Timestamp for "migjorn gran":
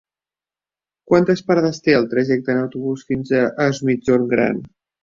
3.91-4.69